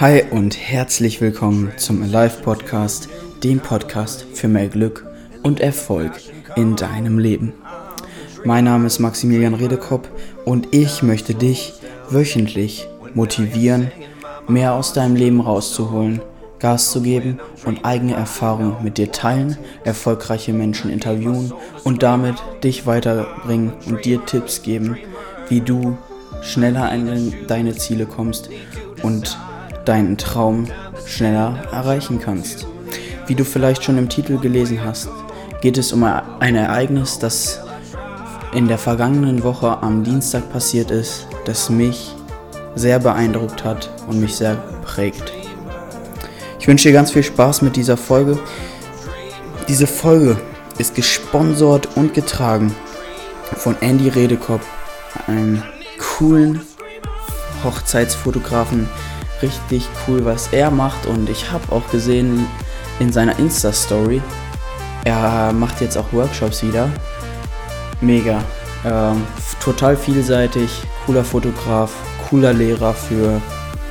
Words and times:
Hi 0.00 0.22
und 0.30 0.56
herzlich 0.56 1.20
willkommen 1.20 1.72
zum 1.76 2.02
Alive 2.02 2.40
Podcast, 2.42 3.10
dem 3.44 3.60
Podcast 3.60 4.24
für 4.32 4.48
mehr 4.48 4.68
Glück 4.68 5.06
und 5.42 5.60
Erfolg 5.60 6.12
in 6.56 6.76
deinem 6.76 7.18
Leben. 7.18 7.52
Mein 8.44 8.64
Name 8.64 8.86
ist 8.86 9.00
Maximilian 9.00 9.52
Redekopp 9.52 10.08
und 10.46 10.74
ich 10.74 11.02
möchte 11.02 11.34
dich 11.34 11.74
wöchentlich 12.08 12.88
motivieren, 13.12 13.90
mehr 14.48 14.72
aus 14.72 14.94
deinem 14.94 15.14
Leben 15.14 15.42
rauszuholen, 15.42 16.22
Gas 16.58 16.90
zu 16.90 17.02
geben 17.02 17.38
und 17.64 17.84
eigene 17.84 18.14
Erfahrungen 18.14 18.82
mit 18.82 18.98
dir 18.98 19.12
teilen, 19.12 19.56
erfolgreiche 19.84 20.52
Menschen 20.52 20.90
interviewen 20.90 21.52
und 21.84 22.02
damit 22.02 22.36
dich 22.64 22.86
weiterbringen 22.86 23.72
und 23.86 24.04
dir 24.04 24.24
Tipps 24.26 24.62
geben, 24.62 24.96
wie 25.48 25.60
du 25.60 25.96
schneller 26.42 26.90
an 26.90 27.34
deine 27.46 27.74
Ziele 27.76 28.06
kommst 28.06 28.50
und 29.02 29.38
deinen 29.84 30.18
Traum 30.18 30.66
schneller 31.06 31.62
erreichen 31.72 32.20
kannst. 32.20 32.66
Wie 33.26 33.34
du 33.34 33.44
vielleicht 33.44 33.84
schon 33.84 33.98
im 33.98 34.08
Titel 34.08 34.38
gelesen 34.38 34.84
hast, 34.84 35.08
geht 35.60 35.78
es 35.78 35.92
um 35.92 36.04
ein 36.04 36.54
Ereignis, 36.54 37.18
das 37.18 37.60
in 38.54 38.68
der 38.68 38.78
vergangenen 38.78 39.42
Woche 39.42 39.82
am 39.82 40.04
Dienstag 40.04 40.50
passiert 40.50 40.90
ist, 40.90 41.26
das 41.44 41.68
mich 41.68 42.14
sehr 42.74 42.98
beeindruckt 42.98 43.64
hat 43.64 43.90
und 44.08 44.20
mich 44.20 44.34
sehr 44.34 44.54
prägt. 44.84 45.32
Ich 46.58 46.68
wünsche 46.68 46.88
dir 46.88 46.94
ganz 46.94 47.10
viel 47.10 47.22
Spaß 47.22 47.62
mit 47.62 47.76
dieser 47.76 47.96
Folge. 47.96 48.38
Diese 49.68 49.86
Folge 49.86 50.38
ist 50.78 50.94
gesponsert 50.94 51.88
und 51.96 52.14
getragen 52.14 52.74
von 53.56 53.76
Andy 53.80 54.08
Redekopp, 54.08 54.60
einem 55.26 55.62
coolen 55.98 56.60
Hochzeitsfotografen. 57.64 58.88
Richtig 59.42 59.88
cool, 60.06 60.24
was 60.24 60.48
er 60.52 60.70
macht 60.70 61.06
und 61.06 61.28
ich 61.30 61.50
habe 61.50 61.72
auch 61.72 61.88
gesehen 61.90 62.46
in 62.98 63.12
seiner 63.12 63.38
Insta-Story, 63.38 64.20
er 65.04 65.52
macht 65.52 65.80
jetzt 65.80 65.96
auch 65.96 66.12
Workshops 66.12 66.62
wieder. 66.62 66.88
Mega. 68.00 68.42
Ähm, 68.84 69.26
total 69.60 69.96
vielseitig, 69.96 70.70
cooler 71.06 71.24
Fotograf, 71.24 71.90
cooler 72.28 72.52
Lehrer 72.52 72.94
für 72.94 73.40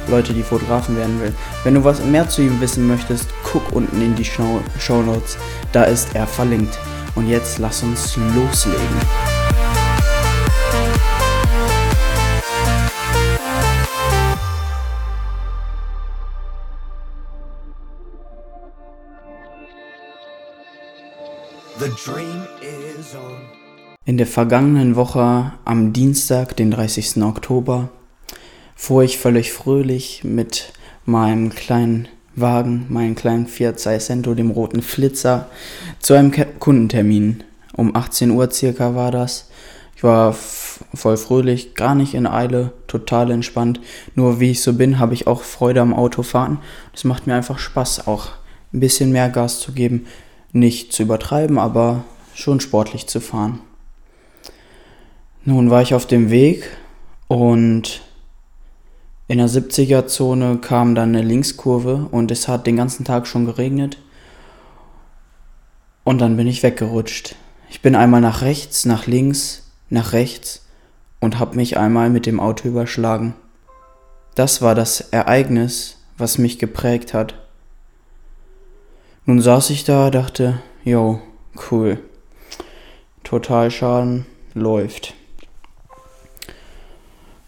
Leute, 0.08 0.34
die 0.34 0.44
Fotografen 0.44 0.96
werden 0.96 1.20
will. 1.20 1.34
Wenn 1.64 1.74
du 1.74 1.84
was 1.84 2.04
mehr 2.04 2.30
zu 2.30 2.42
ihm 2.42 2.62
wissen 2.62 2.88
möchtest, 2.88 3.28
guck 3.44 3.72
unten 3.74 4.02
in 4.02 4.16
die 4.16 4.26
Show 4.26 5.02
Notes. 5.02 5.38
Da 5.72 5.84
ist 5.84 6.09
er 6.14 6.28
verlinkt. 6.28 6.78
Und 7.16 7.28
jetzt 7.28 7.58
lass 7.58 7.81
uns 7.81 8.16
loslegen. 8.36 9.27
In 24.06 24.18
der 24.18 24.28
vergangenen 24.28 24.96
Woche 24.96 25.54
am 25.64 25.94
Dienstag, 25.94 26.56
den 26.56 26.72
30. 26.72 27.24
Oktober, 27.24 27.90
fuhr 28.76 29.04
ich 29.04 29.18
völlig 29.18 29.54
fröhlich 29.54 30.24
mit 30.24 30.74
meinem 31.06 31.50
kleinen 31.50 32.08
Wagen, 32.36 32.86
meinem 32.90 33.16
kleinen 33.16 33.48
Fiat 33.48 33.80
Seicento, 33.80 34.34
dem 34.34 34.52
roten 34.52 34.82
Flitzer, 34.82 35.48
zu 36.00 36.14
einem 36.14 36.32
Kundentermin. 36.60 37.44
Um 37.76 37.96
18 37.96 38.32
Uhr 38.32 38.52
circa 38.52 38.96
war 38.96 39.12
das. 39.12 39.50
Ich 39.96 40.04
war 40.04 40.36
voll 40.94 41.18
fröhlich, 41.18 41.74
gar 41.74 41.96
nicht 41.96 42.14
in 42.14 42.28
Eile, 42.28 42.74
total 42.88 43.32
entspannt. 43.32 43.80
Nur 44.14 44.40
wie 44.40 44.52
ich 44.52 44.62
so 44.62 44.74
bin, 44.74 45.00
habe 45.00 45.14
ich 45.14 45.26
auch 45.26 45.42
Freude 45.42 45.82
am 45.82 45.94
Autofahren. 45.94 46.60
Es 46.94 47.04
macht 47.04 47.28
mir 47.28 47.36
einfach 47.36 47.60
Spaß, 47.60 48.08
auch 48.08 48.30
ein 48.74 48.80
bisschen 48.80 49.12
mehr 49.12 49.30
Gas 49.30 49.59
zu 49.59 49.72
geben. 49.72 50.06
Nicht 50.57 50.91
zu 50.91 51.03
übertreiben, 51.03 51.59
aber 51.59 52.03
schon 52.34 52.59
sportlich 52.59 53.06
zu 53.06 53.22
fahren. 53.22 53.62
Nun 55.45 55.69
war 55.69 55.84
ich 55.84 55.94
auf 55.94 56.07
dem 56.07 56.31
Weg 56.31 56.68
und 57.28 58.01
in 59.28 59.38
der 59.38 59.47
70er-Zone 59.47 60.57
kam 60.57 60.96
dann 60.96 61.16
eine 61.16 61.22
Linkskurve 61.22 62.07
und 62.09 62.31
es 62.31 62.47
hat 62.47 62.66
den 62.66 62.75
ganzen 62.75 63.06
Tag 63.06 63.28
schon 63.28 63.46
geregnet. 63.46 64.00
Und 66.03 66.22
dann 66.22 66.38
bin 66.38 66.47
ich 66.47 66.63
weggerutscht. 66.63 67.35
Ich 67.69 67.84
bin 67.84 67.96
einmal 67.96 68.22
nach 68.22 68.41
rechts, 68.41 68.85
nach 68.85 69.06
links, 69.06 69.69
nach 69.91 70.12
rechts 70.13 70.66
und 71.19 71.38
habe 71.38 71.56
mich 71.56 71.78
einmal 71.78 72.09
mit 72.09 72.25
dem 72.25 72.40
Auto 72.40 72.67
überschlagen. 72.67 73.35
Das 74.34 74.63
war 74.63 74.73
das 74.73 75.01
Ereignis, 75.01 75.97
was 76.17 76.40
mich 76.40 76.57
geprägt 76.57 77.13
hat. 77.13 77.35
Nun 79.30 79.42
saß 79.42 79.72
ich 79.72 79.84
da, 79.84 80.10
dachte, 80.10 80.62
yo, 80.86 81.20
cool. 81.70 82.00
Totalschaden 83.26 84.26
läuft. 84.54 85.16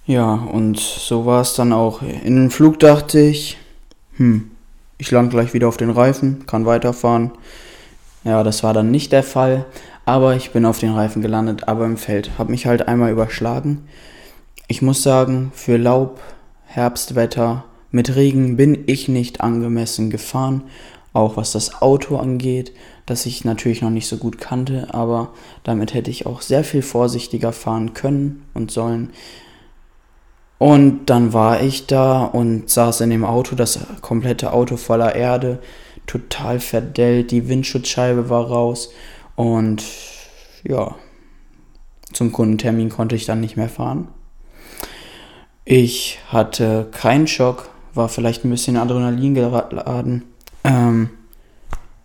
Ja, 0.06 0.34
und 0.34 0.78
so 0.78 1.26
war 1.26 1.40
es 1.40 1.54
dann 1.54 1.72
auch. 1.72 2.02
In 2.02 2.36
den 2.36 2.50
Flug 2.50 2.80
dachte 2.80 3.22
ich, 3.22 3.58
hm, 4.18 4.52
ich 4.98 5.10
lande 5.10 5.32
gleich 5.32 5.54
wieder 5.54 5.70
auf 5.70 5.78
den 5.78 5.90
Reifen, 5.90 6.46
kann 6.48 6.66
weiterfahren. 6.66 7.32
Ja, 8.26 8.44
das 8.44 8.62
war 8.62 8.74
dann 8.74 8.92
nicht 8.92 9.14
der 9.14 9.24
Fall, 9.24 9.66
aber 10.04 10.36
ich 10.36 10.52
bin 10.52 10.66
auf 10.66 10.80
den 10.80 10.94
Reifen 10.94 11.22
gelandet, 11.22 11.70
aber 11.70 11.86
im 11.86 11.96
Feld. 11.96 12.32
Hab 12.38 12.50
mich 12.50 12.66
halt 12.66 12.90
einmal 12.90 13.10
überschlagen. 13.10 13.88
Ich 14.68 14.82
muss 14.82 15.02
sagen, 15.02 15.54
für 15.56 15.78
Laub, 15.78 16.20
Herbstwetter, 16.66 17.64
mit 17.90 18.18
Regen 18.18 18.58
bin 18.58 18.84
ich 18.88 19.08
nicht 19.08 19.40
angemessen 19.40 20.10
gefahren, 20.10 20.64
auch 21.14 21.38
was 21.38 21.52
das 21.52 21.81
Auto 21.81 22.18
angeht, 22.18 22.74
das 23.06 23.25
ich 23.25 23.46
natürlich 23.46 23.81
noch 23.81 23.90
nicht 23.90 24.08
so 24.08 24.18
gut 24.18 24.38
kannte, 24.38 24.94
aber 24.94 25.34
damit 25.64 25.94
hätte 25.94 26.12
ich 26.12 26.25
auch 26.25 26.42
sehr 26.42 26.64
viel 26.64 26.81
vorsichtiger 26.81 27.52
fahren 27.52 27.94
können 27.94 28.46
und 28.53 28.72
sollen. 28.72 29.12
Und 30.59 31.06
dann 31.09 31.34
war 31.34 31.62
ich 31.62 31.88
da 31.88 32.25
und 32.25 32.69
saß 32.69 33.02
in 33.02 33.09
dem 33.09 33.25
Auto, 33.25 33.56
das 33.56 33.80
komplette 34.02 34.53
Auto 34.53 34.78
voller 34.78 35.16
Erde, 35.16 35.59
total 36.06 36.59
verdellt, 36.59 37.31
die 37.31 37.48
Windschutzscheibe 37.48 38.30
war 38.30 38.48
raus 38.48 38.92
und 39.36 39.84
ja, 40.64 40.96
zum 42.12 42.31
Kundentermin 42.31 42.90
konnte 42.90 43.16
ich 43.16 43.25
dann 43.25 43.40
nicht 43.40 43.56
mehr 43.56 43.69
fahren. 43.69 44.09
Ich 45.66 46.19
hatte 46.28 46.88
keinen 46.92 47.28
Schock, 47.28 47.69
war 47.94 48.09
vielleicht 48.09 48.44
ein 48.44 48.50
bisschen 48.50 48.75
Adrenalin 48.75 49.36
geladen 49.36 50.24
ähm, 50.64 51.09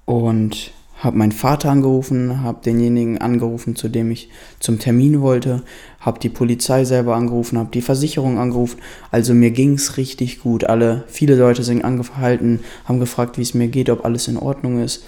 und 0.04 0.72
habe 1.04 1.18
meinen 1.18 1.32
Vater 1.32 1.70
angerufen, 1.70 2.42
habe 2.42 2.62
denjenigen 2.64 3.18
angerufen, 3.18 3.76
zu 3.76 3.88
dem 3.88 4.10
ich 4.10 4.30
zum 4.58 4.78
Termin 4.78 5.20
wollte, 5.20 5.62
habe 6.00 6.18
die 6.18 6.30
Polizei 6.30 6.84
selber 6.84 7.14
angerufen, 7.14 7.58
habe 7.58 7.70
die 7.72 7.82
Versicherung 7.82 8.38
angerufen. 8.38 8.80
Also 9.10 9.34
mir 9.34 9.50
ging 9.50 9.74
es 9.74 9.98
richtig 9.98 10.40
gut. 10.40 10.64
Alle, 10.64 11.04
viele 11.06 11.34
Leute 11.34 11.62
sind 11.62 11.84
angehalten, 11.84 12.60
haben 12.86 13.00
gefragt, 13.00 13.36
wie 13.36 13.42
es 13.42 13.54
mir 13.54 13.68
geht, 13.68 13.90
ob 13.90 14.04
alles 14.04 14.28
in 14.28 14.38
Ordnung 14.38 14.82
ist. 14.82 15.04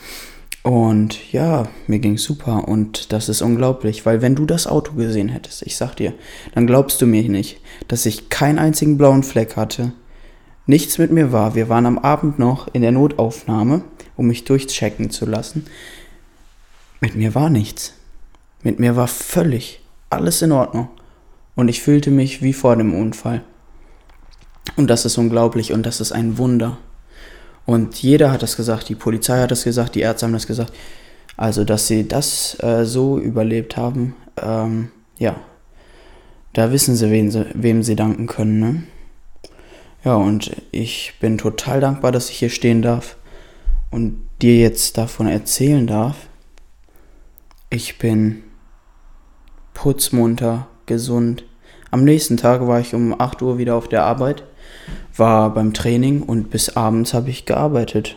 Und 0.62 1.32
ja, 1.32 1.68
mir 1.86 2.00
ging 2.00 2.18
super 2.18 2.66
und 2.66 3.12
das 3.12 3.28
ist 3.28 3.40
unglaublich, 3.40 4.04
weil 4.04 4.20
wenn 4.20 4.34
du 4.34 4.46
das 4.46 4.66
Auto 4.66 4.94
gesehen 4.94 5.28
hättest, 5.28 5.62
ich 5.62 5.76
sag 5.76 5.94
dir, 5.94 6.12
dann 6.56 6.66
glaubst 6.66 7.00
du 7.00 7.06
mir 7.06 7.22
nicht, 7.28 7.60
dass 7.86 8.04
ich 8.04 8.30
keinen 8.30 8.58
einzigen 8.58 8.98
blauen 8.98 9.22
Fleck 9.22 9.54
hatte, 9.54 9.92
nichts 10.66 10.98
mit 10.98 11.10
mir 11.10 11.32
war. 11.32 11.54
Wir 11.54 11.68
waren 11.68 11.86
am 11.86 11.98
Abend 11.98 12.38
noch 12.38 12.68
in 12.72 12.82
der 12.82 12.92
Notaufnahme 12.92 13.82
um 14.16 14.26
mich 14.26 14.44
durchchecken 14.44 15.10
zu 15.10 15.26
lassen. 15.26 15.66
Mit 17.00 17.14
mir 17.14 17.34
war 17.34 17.50
nichts. 17.50 17.92
Mit 18.62 18.80
mir 18.80 18.96
war 18.96 19.06
völlig 19.06 19.80
alles 20.10 20.42
in 20.42 20.52
Ordnung. 20.52 20.88
Und 21.54 21.68
ich 21.68 21.82
fühlte 21.82 22.10
mich 22.10 22.42
wie 22.42 22.52
vor 22.52 22.76
dem 22.76 22.94
Unfall. 22.94 23.42
Und 24.76 24.88
das 24.88 25.04
ist 25.04 25.16
unglaublich 25.16 25.72
und 25.72 25.84
das 25.84 26.00
ist 26.00 26.12
ein 26.12 26.38
Wunder. 26.38 26.78
Und 27.64 28.02
jeder 28.02 28.30
hat 28.30 28.42
das 28.42 28.56
gesagt, 28.56 28.88
die 28.88 28.94
Polizei 28.94 29.40
hat 29.40 29.50
das 29.50 29.64
gesagt, 29.64 29.94
die 29.94 30.00
Ärzte 30.00 30.26
haben 30.26 30.32
das 30.32 30.46
gesagt. 30.46 30.72
Also, 31.36 31.64
dass 31.64 31.86
sie 31.86 32.08
das 32.08 32.56
äh, 32.62 32.84
so 32.84 33.18
überlebt 33.18 33.76
haben, 33.76 34.14
ähm, 34.40 34.90
ja, 35.18 35.36
da 36.52 36.72
wissen 36.72 36.96
sie, 36.96 37.10
wem 37.10 37.30
sie, 37.30 37.46
wem 37.54 37.82
sie 37.82 37.96
danken 37.96 38.26
können. 38.26 38.60
Ne? 38.60 38.82
Ja, 40.06 40.14
und 40.14 40.52
ich 40.70 41.14
bin 41.18 41.36
total 41.36 41.80
dankbar, 41.80 42.12
dass 42.12 42.30
ich 42.30 42.36
hier 42.36 42.48
stehen 42.48 42.80
darf 42.80 43.16
und 43.90 44.24
dir 44.40 44.56
jetzt 44.56 44.98
davon 44.98 45.26
erzählen 45.26 45.84
darf, 45.84 46.28
ich 47.70 47.98
bin 47.98 48.44
putzmunter, 49.74 50.68
gesund. 50.86 51.42
Am 51.90 52.04
nächsten 52.04 52.36
Tag 52.36 52.64
war 52.68 52.78
ich 52.78 52.94
um 52.94 53.20
8 53.20 53.42
Uhr 53.42 53.58
wieder 53.58 53.74
auf 53.74 53.88
der 53.88 54.04
Arbeit, 54.04 54.44
war 55.16 55.52
beim 55.52 55.74
Training 55.74 56.22
und 56.22 56.50
bis 56.50 56.76
abends 56.76 57.12
habe 57.12 57.30
ich 57.30 57.44
gearbeitet. 57.44 58.14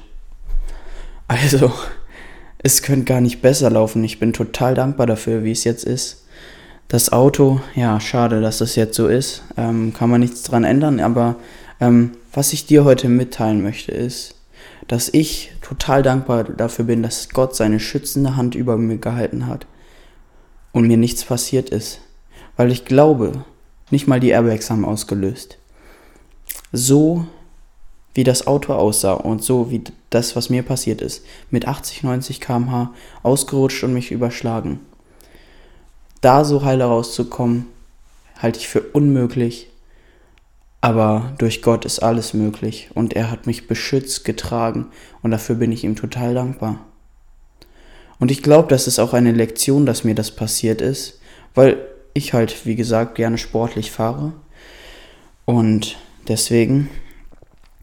Also, 1.27 1.73
es 2.59 2.83
könnte 2.83 3.05
gar 3.05 3.19
nicht 3.19 3.41
besser 3.41 3.71
laufen. 3.71 4.03
Ich 4.03 4.19
bin 4.19 4.31
total 4.31 4.75
dankbar 4.75 5.07
dafür, 5.07 5.43
wie 5.43 5.53
es 5.53 5.63
jetzt 5.63 5.85
ist. 5.85 6.27
Das 6.87 7.11
Auto, 7.11 7.61
ja, 7.73 7.99
schade, 7.99 8.41
dass 8.41 8.59
das 8.59 8.75
jetzt 8.75 8.95
so 8.95 9.07
ist. 9.07 9.41
Ähm, 9.57 9.91
kann 9.91 10.11
man 10.11 10.21
nichts 10.21 10.43
dran 10.43 10.63
ändern, 10.63 10.99
aber 10.99 11.35
ähm, 11.79 12.11
was 12.33 12.53
ich 12.53 12.65
dir 12.65 12.83
heute 12.83 13.09
mitteilen 13.09 13.61
möchte, 13.63 13.91
ist, 13.91 14.35
dass 14.87 15.09
ich 15.13 15.51
total 15.61 16.03
dankbar 16.03 16.43
dafür 16.43 16.85
bin, 16.85 17.03
dass 17.03 17.29
Gott 17.29 17.55
seine 17.55 17.79
schützende 17.79 18.35
Hand 18.35 18.55
über 18.55 18.77
mir 18.77 18.97
gehalten 18.97 19.47
hat 19.47 19.67
und 20.71 20.87
mir 20.87 20.97
nichts 20.97 21.23
passiert 21.23 21.69
ist. 21.69 21.99
Weil 22.57 22.71
ich 22.71 22.85
glaube, 22.85 23.45
nicht 23.91 24.07
mal 24.07 24.19
die 24.19 24.29
Airbags 24.29 24.69
haben 24.69 24.85
ausgelöst. 24.85 25.57
So 26.71 27.25
wie 28.13 28.23
das 28.23 28.47
Auto 28.47 28.73
aussah 28.73 29.13
und 29.13 29.43
so 29.43 29.71
wie 29.71 29.83
das, 30.09 30.35
was 30.35 30.49
mir 30.49 30.63
passiert 30.63 31.01
ist, 31.01 31.23
mit 31.51 31.67
80, 31.67 32.03
90 32.03 32.41
km/h 32.41 32.93
ausgerutscht 33.23 33.83
und 33.83 33.93
mich 33.93 34.11
überschlagen. 34.11 34.79
Da 36.21 36.43
so 36.43 36.63
heile 36.65 36.85
rauszukommen, 36.85 37.67
halte 38.37 38.59
ich 38.59 38.67
für 38.67 38.81
unmöglich. 38.81 39.68
Aber 40.81 41.33
durch 41.37 41.61
Gott 41.61 41.85
ist 41.85 41.99
alles 41.99 42.33
möglich 42.33 42.89
und 42.93 43.13
er 43.13 43.29
hat 43.29 43.47
mich 43.47 43.67
beschützt, 43.67 44.23
getragen 44.23 44.87
und 45.21 45.31
dafür 45.31 45.55
bin 45.55 45.71
ich 45.71 45.83
ihm 45.83 45.95
total 45.95 46.33
dankbar. 46.33 46.85
Und 48.19 48.31
ich 48.31 48.43
glaube, 48.43 48.67
das 48.69 48.87
ist 48.87 48.99
auch 48.99 49.13
eine 49.13 49.31
Lektion, 49.31 49.85
dass 49.85 50.03
mir 50.03 50.15
das 50.15 50.31
passiert 50.31 50.81
ist, 50.81 51.19
weil 51.53 51.77
ich 52.13 52.33
halt, 52.33 52.65
wie 52.65 52.75
gesagt, 52.75 53.15
gerne 53.15 53.37
sportlich 53.37 53.91
fahre. 53.91 54.33
Und 55.45 55.97
deswegen 56.27 56.89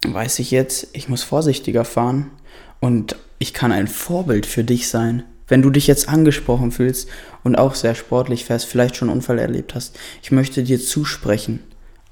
weiß 0.05 0.39
ich 0.39 0.51
jetzt, 0.51 0.87
ich 0.93 1.09
muss 1.09 1.23
vorsichtiger 1.23 1.85
fahren 1.85 2.31
und 2.79 3.15
ich 3.39 3.53
kann 3.53 3.71
ein 3.71 3.87
Vorbild 3.87 4.45
für 4.45 4.63
dich 4.63 4.87
sein. 4.87 5.23
Wenn 5.47 5.61
du 5.61 5.69
dich 5.69 5.87
jetzt 5.87 6.09
angesprochen 6.09 6.71
fühlst 6.71 7.09
und 7.43 7.55
auch 7.55 7.75
sehr 7.75 7.95
sportlich 7.95 8.45
fährst, 8.45 8.65
vielleicht 8.65 8.95
schon 8.95 9.09
einen 9.09 9.19
Unfall 9.19 9.39
erlebt 9.39 9.75
hast, 9.75 9.97
ich 10.21 10.31
möchte 10.31 10.63
dir 10.63 10.79
zusprechen, 10.79 11.63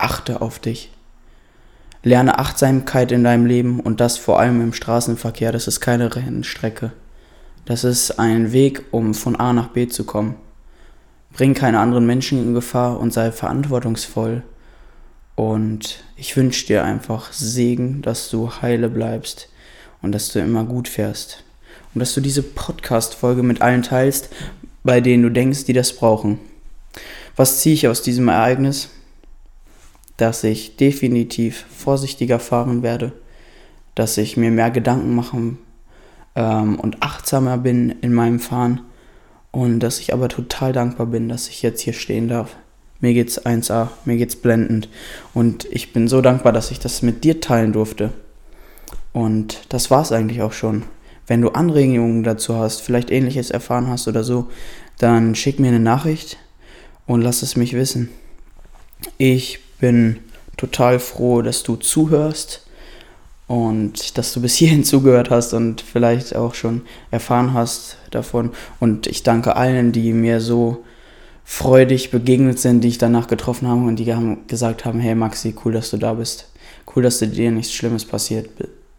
achte 0.06 0.42
auf 0.42 0.60
dich. 0.60 0.92
Lerne 2.04 2.38
Achtsamkeit 2.38 3.12
in 3.12 3.24
deinem 3.24 3.48
Leben 3.48 3.80
und 3.80 4.00
das 4.00 4.20
vor 4.20 4.40
allem 4.40 4.62
im 4.62 4.72
Straßenverkehr. 4.72 5.52
Das 5.52 5.68
ist 5.68 5.80
keine 5.82 6.16
Rennstrecke. 6.16 6.92
Das 7.66 7.84
ist 7.84 8.20
ein 8.20 8.52
Weg, 8.52 8.84
um 8.92 9.16
von 9.16 9.36
A 9.36 9.52
nach 9.52 9.70
B 9.70 9.88
zu 9.88 10.04
kommen. 10.04 10.36
Bring 11.34 11.56
keine 11.56 11.80
anderen 11.80 12.06
Menschen 12.06 12.40
in 12.40 12.54
Gefahr 12.54 13.00
und 13.00 13.12
sei 13.12 13.32
verantwortungsvoll. 13.32 14.44
Und 15.34 16.04
ich 16.16 16.38
wünsche 16.38 16.68
dir 16.68 16.84
einfach 16.84 17.34
Segen, 17.34 18.04
dass 18.04 18.30
du 18.30 18.52
heile 18.62 18.90
bleibst 18.90 19.50
und 20.04 20.12
dass 20.12 20.32
du 20.32 20.40
immer 20.40 20.66
gut 20.66 20.88
fährst. 20.88 21.44
Und 21.96 22.00
dass 22.00 22.14
du 22.14 22.22
diese 22.22 22.44
Podcast-Folge 22.44 23.42
mit 23.42 23.64
allen 23.64 23.82
teilst, 23.82 24.30
bei 24.84 25.02
denen 25.02 25.24
du 25.24 25.30
denkst, 25.30 25.66
die 25.66 25.74
das 25.74 25.94
brauchen. 25.94 26.38
Was 27.36 27.62
ziehe 27.62 27.74
ich 27.74 27.88
aus 27.88 28.04
diesem 28.04 28.28
Ereignis? 28.28 28.90
Dass 30.18 30.44
ich 30.44 30.78
definitiv 30.78 31.66
vorsichtiger 31.70 32.40
fahren 32.40 32.84
werde, 32.84 33.12
dass 33.96 34.18
ich 34.18 34.38
mir 34.38 34.52
mehr 34.52 34.72
Gedanken 34.72 35.16
machen 35.16 35.58
ähm, 36.36 36.80
und 36.80 37.02
achtsamer 37.02 37.58
bin 37.58 37.90
in 38.02 38.14
meinem 38.14 38.40
Fahren 38.40 38.82
und 39.52 39.80
dass 39.80 40.00
ich 40.00 40.14
aber 40.14 40.28
total 40.28 40.74
dankbar 40.74 41.08
bin, 41.08 41.30
dass 41.30 41.48
ich 41.48 41.62
jetzt 41.62 41.82
hier 41.82 41.94
stehen 41.94 42.28
darf. 42.28 42.56
Mir 43.00 43.14
geht's 43.14 43.46
1A, 43.46 43.90
mir 44.06 44.18
geht's 44.18 44.36
blendend 44.36 44.90
und 45.34 45.66
ich 45.66 45.94
bin 45.94 46.08
so 46.08 46.22
dankbar, 46.22 46.54
dass 46.54 46.72
ich 46.72 46.80
das 46.80 47.02
mit 47.02 47.24
dir 47.24 47.42
teilen 47.42 47.74
durfte. 47.74 48.12
Und 49.14 49.62
das 49.70 49.90
war's 49.92 50.12
eigentlich 50.12 50.42
auch 50.42 50.52
schon. 50.52 50.84
Wenn 51.28 51.42
du 51.42 51.50
Anregungen 51.50 52.24
dazu 52.24 52.56
hast, 52.56 52.82
vielleicht 52.82 53.12
ähnliches 53.12 53.50
erfahren 53.50 53.88
hast 53.88 54.08
oder 54.08 54.24
so, 54.24 54.48
dann 54.98 55.36
schick 55.36 55.60
mir 55.60 55.70
eine 55.70 55.80
Nachricht 55.80 56.38
und 57.06 57.22
lass 57.22 57.42
es 57.42 57.56
mich 57.56 57.74
wissen. 57.74 58.10
Ich 59.18 59.60
bin 59.80 60.20
total 60.58 61.00
froh, 61.00 61.42
dass 61.42 61.64
du 61.64 61.76
zuhörst 61.76 62.66
und 63.48 64.18
dass 64.18 64.34
du 64.34 64.42
bis 64.42 64.56
hierhin 64.56 64.84
zugehört 64.86 65.30
hast 65.30 65.54
und 65.54 65.82
vielleicht 65.82 66.36
auch 66.36 66.54
schon 66.54 66.82
erfahren 67.12 67.54
hast 67.54 67.98
davon. 68.12 68.52
Und 68.80 69.08
ich 69.08 69.24
danke 69.24 69.56
allen, 69.56 69.92
die 69.92 70.14
mir 70.14 70.42
so 70.42 70.84
freudig 71.44 72.10
begegnet 72.10 72.60
sind, 72.60 72.82
die 72.82 72.88
ich 72.88 72.98
danach 72.98 73.28
getroffen 73.28 73.68
habe 73.68 73.82
und 73.82 73.98
die 73.98 74.14
haben 74.14 74.48
gesagt 74.48 74.84
haben, 74.84 75.00
hey 75.00 75.14
Maxi, 75.14 75.54
cool, 75.64 75.74
dass 75.74 75.92
du 75.92 75.98
da 75.98 76.16
bist. 76.16 76.50
Cool, 76.94 77.04
dass 77.04 77.20
dir 77.20 77.52
nichts 77.52 77.74
Schlimmes 77.74 78.06
passiert 78.06 78.50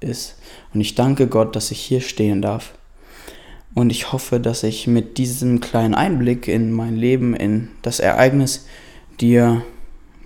ist. 0.00 0.36
Und 0.72 0.80
ich 0.80 0.94
danke 0.94 1.26
Gott, 1.26 1.56
dass 1.56 1.70
ich 1.70 1.80
hier 1.80 2.00
stehen 2.00 2.42
darf. 2.42 2.74
Und 3.74 3.90
ich 3.90 4.12
hoffe, 4.12 4.40
dass 4.40 4.62
ich 4.62 4.86
mit 4.86 5.18
diesem 5.18 5.60
kleinen 5.60 5.94
Einblick 5.94 6.48
in 6.48 6.72
mein 6.72 6.96
Leben, 6.96 7.34
in 7.34 7.68
das 7.82 8.00
Ereignis, 8.00 8.66
dir 9.20 9.62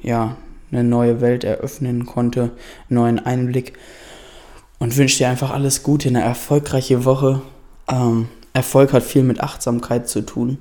ja 0.03 0.37
eine 0.71 0.85
neue 0.85 1.21
Welt 1.21 1.45
eröffnen 1.45 2.07
konnte, 2.07 2.43
einen 2.43 2.51
neuen 2.89 3.19
Einblick 3.19 3.73
und 4.79 4.97
wünsche 4.97 5.19
dir 5.19 5.29
einfach 5.29 5.51
alles 5.51 5.83
Gute, 5.83 6.09
eine 6.09 6.23
erfolgreiche 6.23 7.05
Woche. 7.05 7.43
Ähm, 7.89 8.29
Erfolg 8.53 8.93
hat 8.93 9.03
viel 9.03 9.23
mit 9.23 9.41
Achtsamkeit 9.41 10.09
zu 10.09 10.23
tun 10.23 10.59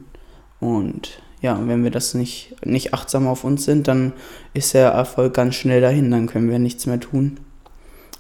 und 0.60 1.22
ja, 1.42 1.58
wenn 1.68 1.84
wir 1.84 1.92
das 1.92 2.14
nicht, 2.14 2.56
nicht 2.66 2.94
achtsam 2.94 3.28
auf 3.28 3.44
uns 3.44 3.64
sind, 3.64 3.88
dann 3.88 4.14
ist 4.54 4.74
der 4.74 4.90
Erfolg 4.90 5.34
ganz 5.34 5.56
schnell 5.56 5.82
dahin, 5.82 6.12
dann 6.12 6.28
können 6.28 6.50
wir 6.50 6.60
nichts 6.60 6.86
mehr 6.86 7.00
tun. 7.00 7.40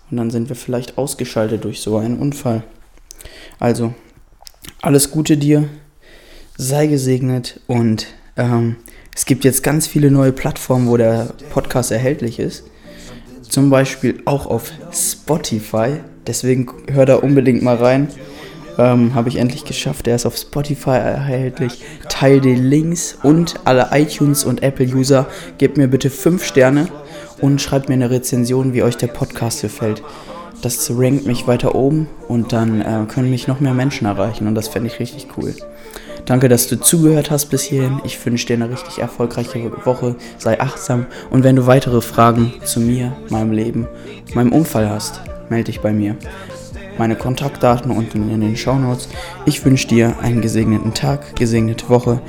Und 0.09 0.17
dann 0.17 0.31
sind 0.31 0.49
wir 0.49 0.55
vielleicht 0.55 0.97
ausgeschaltet 0.97 1.65
durch 1.65 1.81
so 1.81 1.97
einen 1.97 2.17
Unfall. 2.17 2.63
Also, 3.59 3.93
alles 4.81 5.11
Gute 5.11 5.37
dir, 5.37 5.67
sei 6.57 6.87
gesegnet 6.87 7.59
und 7.67 8.07
ähm, 8.37 8.77
es 9.15 9.25
gibt 9.25 9.43
jetzt 9.43 9.63
ganz 9.63 9.87
viele 9.87 10.11
neue 10.11 10.31
Plattformen, 10.31 10.87
wo 10.87 10.97
der 10.97 11.33
Podcast 11.51 11.91
erhältlich 11.91 12.39
ist. 12.39 12.63
Zum 13.41 13.69
Beispiel 13.69 14.21
auch 14.25 14.45
auf 14.45 14.71
Spotify. 14.91 15.97
Deswegen 16.27 16.67
hör 16.91 17.05
da 17.05 17.15
unbedingt 17.15 17.63
mal 17.63 17.75
rein. 17.75 18.09
Ähm, 18.77 19.15
Habe 19.15 19.29
ich 19.29 19.37
endlich 19.37 19.65
geschafft. 19.65 20.05
Der 20.05 20.15
ist 20.15 20.25
auf 20.25 20.37
Spotify 20.37 20.91
erhältlich. 20.91 21.83
Teil 22.07 22.39
die 22.39 22.55
Links 22.55 23.17
und 23.23 23.55
alle 23.65 23.89
iTunes 23.91 24.45
und 24.45 24.63
Apple-User. 24.63 25.27
Gebt 25.57 25.77
mir 25.77 25.87
bitte 25.87 26.09
5 26.09 26.43
Sterne 26.45 26.87
und 27.41 27.61
schreibt 27.61 27.89
mir 27.89 27.95
eine 27.95 28.09
Rezension, 28.09 28.73
wie 28.73 28.83
euch 28.83 28.97
der 28.97 29.07
Podcast 29.07 29.61
gefällt. 29.61 30.03
Das 30.61 30.91
rankt 30.93 31.25
mich 31.25 31.47
weiter 31.47 31.73
oben 31.73 32.07
und 32.27 32.51
dann 32.53 32.81
äh, 32.81 33.05
können 33.07 33.29
mich 33.29 33.47
noch 33.47 33.59
mehr 33.59 33.73
Menschen 33.73 34.05
erreichen 34.05 34.47
und 34.47 34.55
das 34.55 34.67
fände 34.67 34.87
ich 34.87 34.99
richtig 34.99 35.27
cool. 35.37 35.53
Danke, 36.25 36.49
dass 36.49 36.67
du 36.67 36.79
zugehört 36.79 37.31
hast 37.31 37.47
bis 37.47 37.63
hierhin. 37.63 37.99
Ich 38.03 38.23
wünsche 38.25 38.47
dir 38.47 38.53
eine 38.53 38.69
richtig 38.69 38.99
erfolgreiche 38.99 39.71
Woche. 39.85 40.15
Sei 40.37 40.59
achtsam 40.59 41.05
und 41.29 41.43
wenn 41.43 41.55
du 41.55 41.67
weitere 41.67 42.01
Fragen 42.01 42.53
zu 42.63 42.79
mir, 42.79 43.15
meinem 43.29 43.51
Leben, 43.51 43.87
meinem 44.33 44.51
Unfall 44.51 44.89
hast, 44.89 45.21
melde 45.49 45.65
dich 45.65 45.81
bei 45.81 45.91
mir. 45.91 46.15
Meine 46.97 47.15
Kontaktdaten 47.15 47.91
unten 47.91 48.29
in 48.29 48.41
den 48.41 48.57
Shownotes. 48.57 49.07
Ich 49.45 49.63
wünsche 49.63 49.87
dir 49.87 50.15
einen 50.21 50.41
gesegneten 50.41 50.93
Tag, 50.93 51.35
gesegnete 51.35 51.89
Woche 51.89 52.21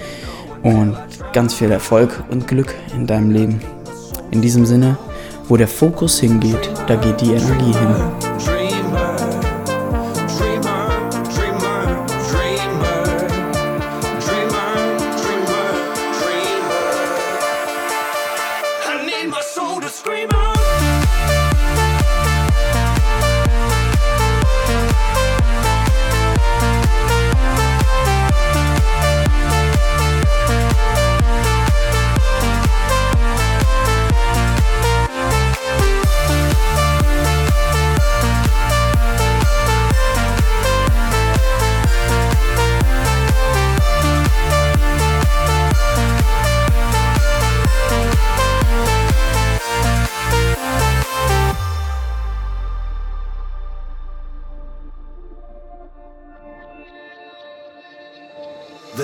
und 0.63 0.97
ganz 1.33 1.55
viel 1.55 1.71
Erfolg 1.71 2.23
und 2.31 2.47
Glück 2.47 2.75
in 2.95 3.07
deinem 3.07 3.31
Leben. 3.31 3.61
In 4.31 4.41
diesem 4.41 4.67
Sinne, 4.67 4.97
wo 5.49 5.57
der 5.57 5.69
Fokus 5.69 6.21
hingeht, 6.21 6.71
da 6.87 6.95
geht 6.95 7.21
die 7.21 7.33
Energie 7.33 7.73
hin. 7.73 8.30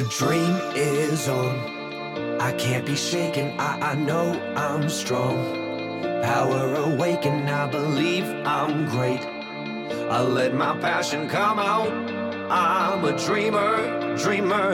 Dream 0.09 0.57
is 0.75 1.29
on. 1.29 2.41
I 2.41 2.53
can't 2.53 2.87
be 2.87 2.97
shaken. 2.97 3.59
I, 3.59 3.93
I 3.93 3.95
know 3.95 4.33
I'm 4.57 4.89
strong. 4.89 5.37
Power 6.23 6.75
awaken. 6.75 7.49
I 7.49 7.69
believe 7.69 8.25
I'm 8.45 8.89
great. 8.89 9.25
I 10.11 10.23
let 10.23 10.55
my 10.55 10.77
passion 10.79 11.29
come 11.29 11.59
out. 11.59 11.91
I'm 12.51 13.05
a 13.05 13.19
dreamer, 13.19 14.17
dreamer. 14.17 14.71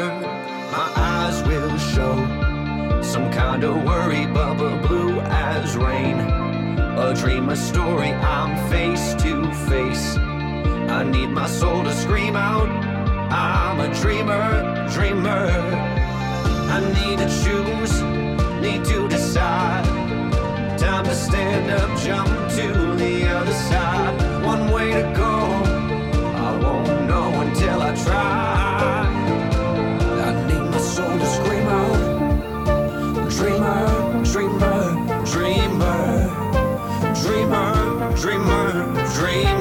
My 0.70 0.92
eyes 0.96 1.42
will 1.44 1.76
show 1.78 2.42
some 3.02 3.30
Kinda 3.30 3.72
worry, 3.72 4.26
but 4.26 4.54
blue 4.86 5.20
as 5.20 5.76
rain. 5.76 6.18
A 6.98 7.14
dream, 7.14 7.48
a 7.48 7.56
story, 7.56 8.12
I'm 8.12 8.70
face 8.70 9.14
to 9.22 9.52
face. 9.68 10.16
I 10.16 11.02
need 11.04 11.28
my 11.28 11.46
soul 11.46 11.82
to 11.84 11.92
scream 11.94 12.36
out. 12.36 12.68
I'm 13.32 13.80
a 13.80 13.94
dreamer, 14.00 14.86
dreamer. 14.92 15.11
I 16.74 16.80
need 16.80 17.18
to 17.18 17.28
choose, 17.42 18.00
need 18.62 18.82
to 18.86 19.06
decide. 19.06 19.84
Time 20.78 21.04
to 21.04 21.14
stand 21.14 21.70
up, 21.70 22.00
jump 22.00 22.30
to 22.56 22.96
the 22.96 23.28
other 23.28 23.52
side. 23.52 24.42
One 24.42 24.72
way 24.72 24.90
to 24.92 25.02
go, 25.14 25.32
I 26.46 26.58
won't 26.62 27.06
know 27.06 27.28
until 27.42 27.82
I 27.82 27.94
try. 27.94 29.04
I 30.26 30.32
need 30.48 30.70
my 30.70 30.78
soul 30.78 31.18
to 31.18 31.26
scream 31.26 31.68
out. 31.68 33.28
Dreamer, 33.36 34.24
dreamer, 34.24 35.24
dreamer, 35.26 35.94
dreamer, 37.22 38.16
dreamer, 38.16 39.04
dreamer. 39.14 39.51